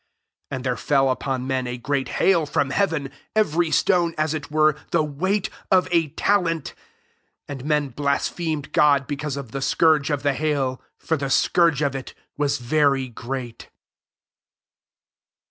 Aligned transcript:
21 0.47 0.57
And 0.57 0.63
there 0.65 0.77
fell 0.77 1.09
upon 1.11 1.45
men 1.45 1.67
a 1.67 1.77
great 1.77 2.09
hail 2.17 2.47
from 2.47 2.71
heaven, 2.71 3.11
every 3.35 3.67
ttone^ 3.69 4.15
as 4.17 4.33
it 4.33 4.49
were, 4.49 4.75
the 4.89 5.03
weight 5.03 5.51
of 5.69 5.87
a 5.91 6.07
talent: 6.07 6.73
and 7.47 7.63
men 7.65 7.89
blasphemed 7.89 8.71
God 8.73 9.05
because 9.05 9.37
of 9.37 9.51
the 9.51 9.61
scourge 9.61 10.09
of 10.09 10.23
the 10.23 10.33
hail; 10.33 10.81
for 10.97 11.17
the 11.17 11.29
scourge 11.29 11.83
of 11.83 11.95
it 11.95 12.15
was 12.35 12.57
very 12.57 13.09
great. 13.09 13.69